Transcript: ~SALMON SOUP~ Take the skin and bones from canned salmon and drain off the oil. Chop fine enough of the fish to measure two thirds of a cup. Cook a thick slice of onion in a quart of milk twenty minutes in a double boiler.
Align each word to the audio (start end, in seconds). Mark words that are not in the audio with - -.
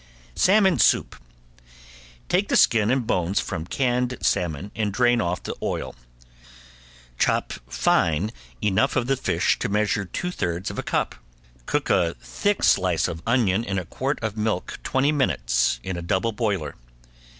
~SALMON 0.33 0.79
SOUP~ 0.79 1.15
Take 2.27 2.49
the 2.49 2.57
skin 2.57 2.89
and 2.89 3.05
bones 3.05 3.39
from 3.39 3.67
canned 3.67 4.17
salmon 4.19 4.71
and 4.75 4.91
drain 4.91 5.21
off 5.21 5.43
the 5.43 5.53
oil. 5.61 5.93
Chop 7.19 7.53
fine 7.69 8.31
enough 8.63 8.95
of 8.95 9.05
the 9.05 9.15
fish 9.15 9.59
to 9.59 9.69
measure 9.69 10.03
two 10.05 10.31
thirds 10.31 10.71
of 10.71 10.79
a 10.79 10.81
cup. 10.81 11.13
Cook 11.67 11.91
a 11.91 12.15
thick 12.19 12.63
slice 12.63 13.07
of 13.07 13.21
onion 13.27 13.63
in 13.63 13.77
a 13.77 13.85
quart 13.85 14.17
of 14.23 14.35
milk 14.35 14.79
twenty 14.83 15.11
minutes 15.11 15.79
in 15.83 15.95
a 15.95 16.01
double 16.01 16.31
boiler. 16.31 16.73